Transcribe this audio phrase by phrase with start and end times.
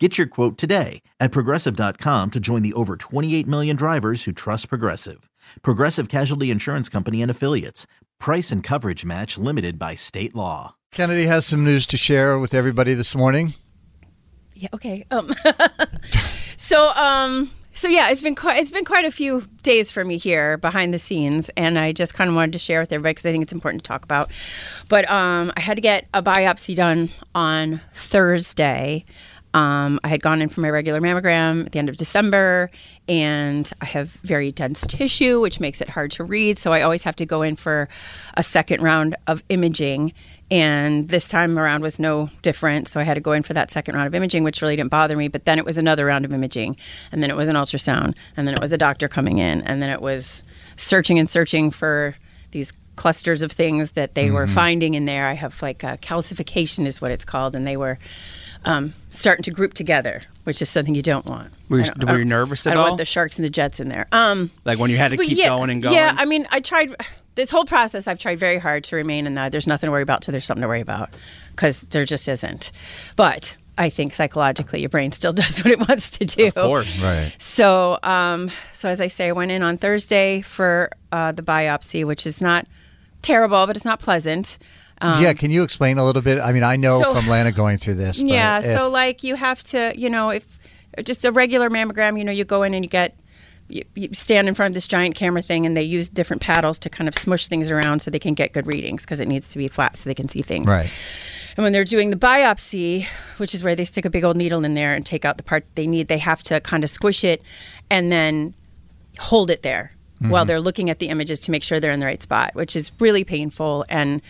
[0.00, 4.68] Get your quote today at progressive.com to join the over 28 million drivers who trust
[4.68, 5.30] Progressive.
[5.62, 7.86] Progressive Casualty Insurance Company and Affiliates.
[8.18, 10.74] Price and coverage match limited by state law.
[10.90, 13.54] Kennedy has some news to share with everybody this morning.
[14.54, 14.68] Yeah.
[14.74, 15.04] Okay.
[15.12, 15.32] Um.
[16.56, 17.52] so um.
[17.76, 20.94] So yeah, it's been quite it's been quite a few days for me here behind
[20.94, 23.42] the scenes, and I just kind of wanted to share with everybody because I think
[23.42, 24.30] it's important to talk about.
[24.88, 29.04] But um, I had to get a biopsy done on Thursday.
[29.54, 32.70] Um, I had gone in for my regular mammogram at the end of December,
[33.08, 36.58] and I have very dense tissue, which makes it hard to read.
[36.58, 37.88] So I always have to go in for
[38.36, 40.12] a second round of imaging.
[40.50, 42.88] And this time around was no different.
[42.88, 44.90] So I had to go in for that second round of imaging, which really didn't
[44.90, 45.28] bother me.
[45.28, 46.76] But then it was another round of imaging,
[47.12, 49.80] and then it was an ultrasound, and then it was a doctor coming in, and
[49.80, 50.42] then it was
[50.76, 52.16] searching and searching for
[52.50, 55.26] these clusters of things that they were finding in there.
[55.26, 57.98] I have like a calcification, is what it's called, and they were
[58.64, 61.52] um, starting to group together, which is something you don't want.
[61.68, 62.84] Were you- I don't- were I you don't- nervous I don't all?
[62.86, 64.06] want the sharks and the jets in there.
[64.12, 65.94] Um, Like when you had to keep yeah, going and going.
[65.94, 66.94] Yeah, I mean, I tried
[67.34, 68.06] this whole process.
[68.06, 69.50] I've tried very hard to remain in that.
[69.52, 71.10] There's nothing to worry about till there's something to worry about,
[71.50, 72.70] because there just isn't.
[73.16, 76.46] But I think psychologically, your brain still does what it wants to do.
[76.48, 77.02] of course.
[77.02, 77.34] Right.
[77.38, 82.04] So, um, so as I say, I went in on Thursday for uh, the biopsy,
[82.04, 82.66] which is not
[83.22, 84.58] terrible, but it's not pleasant.
[85.04, 86.38] Um, yeah, can you explain a little bit?
[86.40, 88.20] I mean, I know so- from Lana going through this.
[88.20, 88.58] But yeah.
[88.58, 90.58] if- So like you have to, you know, if
[91.04, 93.18] just a regular mammogram, you know, you go in and you get.
[93.66, 96.78] You, you stand in front of this giant camera thing, and they use different paddles
[96.80, 99.48] to kind of smush things around so they can get good readings because it needs
[99.48, 100.66] to be flat so they can see things.
[100.66, 100.90] right.
[101.56, 103.06] And when they're doing the biopsy,
[103.38, 105.42] which is where they stick a big old needle in there and take out the
[105.42, 107.40] part they need, they have to kind of squish it
[107.88, 108.52] and then
[109.18, 110.48] hold it there while mm-hmm.
[110.48, 112.92] they're looking at the images to make sure they're in the right spot, which is
[113.00, 113.84] really painful.
[113.88, 114.22] And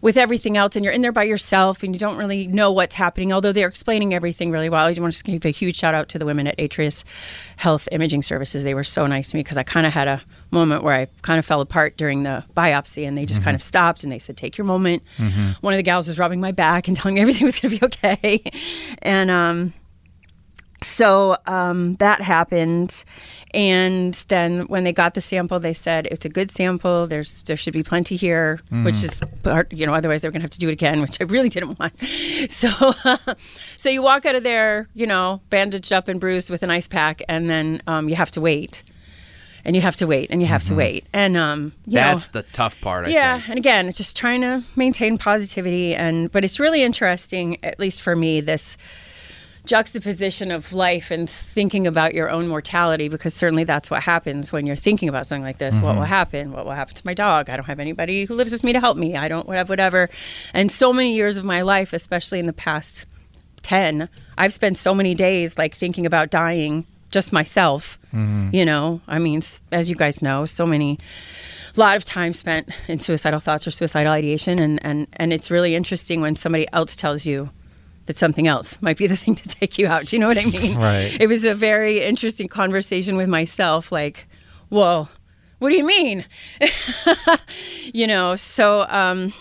[0.00, 2.94] with everything else, and you're in there by yourself and you don't really know what's
[2.94, 4.86] happening, although they're explaining everything really well.
[4.86, 7.04] I want to just give a huge shout out to the women at Atrius
[7.56, 8.64] Health Imaging Services.
[8.64, 11.06] They were so nice to me because I kind of had a moment where I
[11.22, 13.56] kind of fell apart during the biopsy and they just kind mm-hmm.
[13.56, 15.02] of stopped and they said, Take your moment.
[15.18, 15.52] Mm-hmm.
[15.60, 17.80] One of the gals was rubbing my back and telling me everything was going to
[17.80, 18.42] be okay.
[19.02, 19.74] and, um,
[20.82, 23.04] so um, that happened,
[23.52, 27.06] and then when they got the sample, they said it's a good sample.
[27.06, 30.50] There's there should be plenty here, which is part, you know otherwise they're gonna have
[30.50, 31.92] to do it again, which I really didn't want.
[32.50, 32.70] So
[33.76, 36.88] so you walk out of there, you know, bandaged up and bruised with an ice
[36.88, 38.82] pack, and then um, you have to wait,
[39.64, 42.28] and you have to wait, and you have to wait, and um, you know, That's
[42.28, 43.06] the tough part.
[43.06, 43.48] I yeah, think.
[43.50, 48.00] and again, it's just trying to maintain positivity, and but it's really interesting, at least
[48.00, 48.78] for me, this
[49.64, 54.66] juxtaposition of life and thinking about your own mortality, because certainly that's what happens when
[54.66, 55.74] you're thinking about something like this.
[55.74, 56.04] What will mm-hmm.
[56.04, 56.52] happen?
[56.52, 57.50] What will happen to my dog?
[57.50, 59.16] I don't have anybody who lives with me to help me.
[59.16, 60.08] I don't have whatever.
[60.54, 63.06] And so many years of my life, especially in the past
[63.62, 68.48] 10 i've spent so many days like thinking about dying just myself mm-hmm.
[68.52, 69.42] you know i mean
[69.72, 70.98] as you guys know so many
[71.76, 75.50] a lot of time spent in suicidal thoughts or suicidal ideation and and and it's
[75.50, 77.50] really interesting when somebody else tells you
[78.10, 78.82] that something else.
[78.82, 80.06] Might be the thing to take you out.
[80.06, 80.76] Do you know what i mean?
[80.76, 81.16] Right.
[81.20, 84.26] it was a very interesting conversation with myself like
[84.68, 85.08] well
[85.60, 86.24] what do you mean?
[87.92, 89.32] You know so um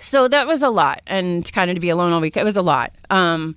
[0.00, 2.56] so that was a lot and kind of to be alone all week it was
[2.56, 2.92] a lot.
[3.10, 3.56] Um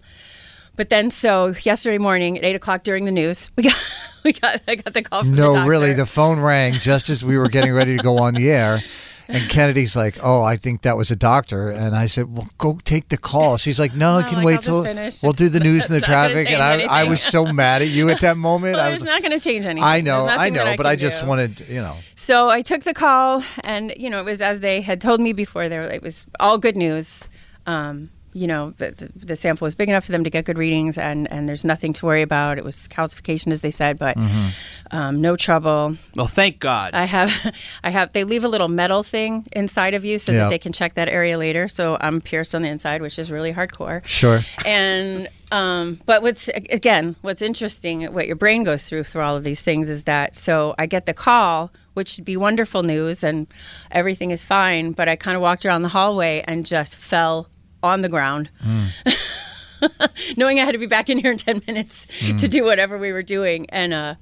[0.76, 3.84] but then so yesterday morning at eight o'clock during the news we got
[4.24, 7.24] we got i got the call from the No, really, the phone rang just as
[7.24, 8.82] we were getting ready to go on the air.
[9.28, 12.78] And Kennedy's like, "Oh, I think that was a doctor." And I said, "Well, go
[12.84, 15.60] take the call." She's like, "No, I can like, wait "I'll till we'll do the
[15.70, 18.10] news and the It's not gonna traffic." And I, I was so mad at you
[18.10, 18.76] at that moment.
[18.76, 20.96] well, I it's was, not going to change anything I know, I know, but I
[20.96, 21.28] just do.
[21.28, 24.82] wanted, you know, So I took the call, and you know, it was as they
[24.82, 25.70] had told me before.
[25.70, 27.28] There, it was all good news.
[27.66, 30.58] Um, you know, the, the, the sample was big enough for them to get good
[30.58, 32.58] readings, and and there's nothing to worry about.
[32.58, 34.96] It was calcification, as they said, but Mm-hmm.
[34.98, 35.96] um, no trouble.
[36.16, 36.94] Well, thank God.
[36.94, 37.32] I have,
[37.84, 38.12] I have.
[38.12, 40.40] They leave a little metal thing inside of you so Yeah.
[40.40, 41.68] that they can check that area later.
[41.70, 44.06] So I'm pierced on the inside, which is really hardcore.
[44.06, 44.42] sure.
[44.66, 49.44] And um, but what's again, what's interesting, what your brain goes through through all of
[49.46, 50.36] these things is that.
[50.36, 53.48] So I get the call, which should be wonderful news, and
[53.92, 54.92] everything is fine.
[54.92, 57.48] But I kind of walked around the hallway and just fell
[57.86, 58.50] on the ground.
[60.38, 62.08] Knowing I had to be back in here in 10 minutes
[62.40, 63.70] to do whatever we were doing.
[63.70, 64.16] And uh,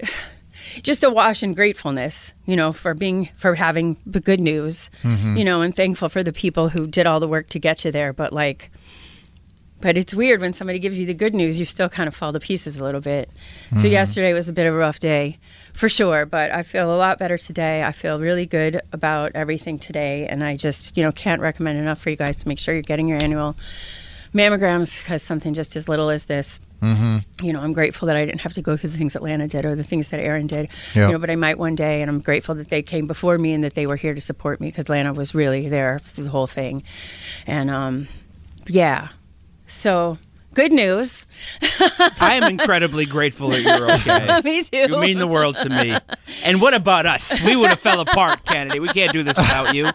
[0.82, 4.90] just a wash in gratefulness, you know, for being for having the good news,
[5.36, 7.90] you know, and thankful for the people who did all the work to get you
[7.92, 8.12] there.
[8.12, 8.70] But like,
[9.80, 12.32] but it's weird when somebody gives you the good news, you still kind of fall
[12.32, 13.30] to pieces a little bit.
[13.76, 15.38] So yesterday was a bit of a rough day,
[15.72, 16.26] for sure.
[16.26, 17.84] But I feel a lot better today.
[17.84, 22.00] I feel really good about everything today, and I just you know can't recommend enough
[22.00, 23.56] for you guys to make sure you're getting your annual
[24.34, 26.60] mammograms because something just as little as this
[27.42, 29.48] you know, I'm grateful that I didn't have to go through the things that Lana
[29.48, 30.68] did or the things that Aaron did.
[30.94, 31.06] Yeah.
[31.06, 33.52] You know, but I might one day, and I'm grateful that they came before me
[33.52, 36.30] and that they were here to support me because Lana was really there through the
[36.30, 36.84] whole thing.
[37.46, 38.08] And um,
[38.68, 39.08] yeah,
[39.68, 40.18] so
[40.54, 41.26] good news.
[42.20, 44.40] I am incredibly grateful that you're okay.
[44.42, 44.92] me too.
[44.92, 45.96] You mean the world to me.
[46.42, 47.40] And what about us?
[47.40, 48.80] We would have fell apart, Kennedy.
[48.80, 49.84] We can't do this without you.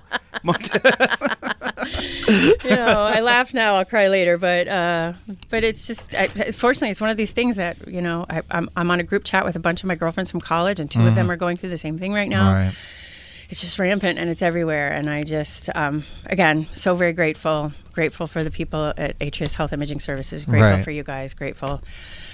[2.64, 5.14] you know, I laugh now, I'll cry later, but uh,
[5.50, 8.70] but it's just, I, fortunately, it's one of these things that you know, I, I'm
[8.76, 11.00] I'm on a group chat with a bunch of my girlfriends from college, and 2
[11.02, 12.54] of them are going through the same thing right now.
[12.54, 12.74] Right.
[13.54, 18.26] It's just rampant and it's everywhere, and I just, um, again, so very grateful, grateful
[18.26, 20.84] for the people at Atrius Health Imaging Services, grateful Right.
[20.84, 21.80] for you guys, grateful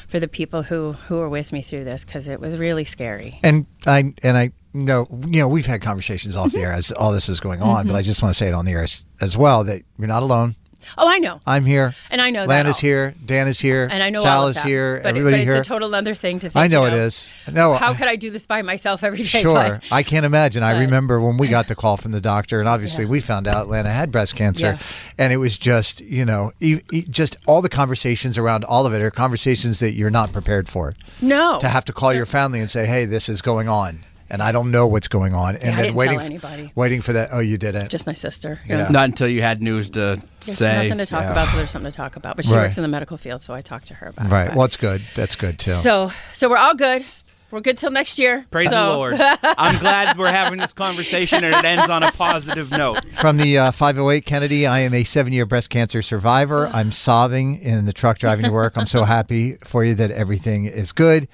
[0.08, 3.38] for the people who who were with me through this because it was really scary.
[3.44, 7.12] And I and I know you know we've had conversations off the air as all
[7.12, 9.06] this was going on, but I just want to say it on the air as,
[9.20, 10.56] as well that you're not alone.
[10.98, 11.94] Oh, I know, I'm here.
[12.10, 12.82] and I know that Lana's all.
[12.82, 13.16] here.
[13.26, 13.88] Dan is here.
[13.92, 15.00] and I know Sal all of is here.
[15.04, 15.62] but, it- everybody but it's here.
[15.62, 16.56] a total other thing to think.
[16.64, 17.32] I know, you it is.
[17.52, 19.24] No, How I- could I do this by myself every day?
[19.26, 20.64] Sure, But- I can't imagine.
[20.64, 23.10] I remember when we got the call from the doctor, and obviously Yeah.
[23.12, 24.78] we found out Lana had breast cancer, Yeah.
[25.18, 28.94] and it was just you know, e- e- just all the conversations around all of
[28.94, 30.94] it are conversations that you're not prepared for.
[31.22, 34.00] no, To have to call your family and say, "Hey, this is going on,"
[34.30, 36.72] and I don't know what's going on, and Yeah, I then didn't waiting, tell anybody.
[36.76, 37.30] waiting for that.
[37.32, 37.90] Oh, you did it.
[37.90, 38.60] just my sister.
[38.68, 38.88] Yeah.
[38.90, 40.84] Not until you had news to There's say.
[40.84, 41.32] nothing to talk Yeah.
[41.32, 42.36] about, so there's something to talk about.
[42.36, 42.64] But she Right.
[42.64, 44.32] works in the medical field, so I talked to her about it.
[44.32, 44.48] right.
[44.48, 45.02] but- Well, it's good.
[45.16, 45.74] That's good too.
[45.74, 47.04] so, so we're all good.
[47.52, 48.46] We're good till next year.
[48.52, 49.14] Praise So- the Lord.
[49.44, 53.04] I'm glad we're having this conversation and it ends on a positive note.
[53.16, 56.70] From the uh, 508 Kennedy, I am a seven year breast cancer survivor.
[56.72, 58.74] I'm sobbing in the truck driving to work.
[58.78, 61.28] I'm so happy for you that everything is good.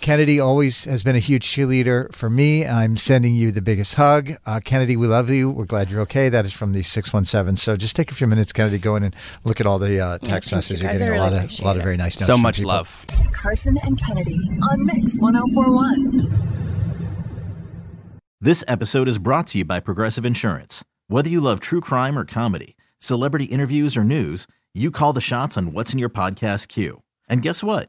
[0.00, 2.66] Kennedy always has been a huge cheerleader for me.
[2.66, 4.32] I'm sending you the biggest hug.
[4.44, 5.50] Uh, Kennedy, we love you.
[5.50, 6.28] We're glad you're okay.
[6.28, 7.56] That is from the 617.
[7.56, 10.18] So just take a few minutes, Kennedy, go in and look at all the uh,
[10.18, 10.82] text thank you, messages.
[10.82, 11.00] You're guys.
[11.02, 12.26] I getting a really lot of, a lot of very nice notes.
[12.26, 12.68] So much people.
[12.68, 13.06] love.
[13.32, 14.38] Carson and Kennedy
[14.70, 16.50] on Mix 1041.
[18.40, 20.84] This episode is brought to you by Progressive Insurance.
[21.08, 25.56] Whether you love true crime or comedy, celebrity interviews or news, you call the shots
[25.56, 27.02] on what's in your podcast queue.
[27.28, 27.88] And guess what?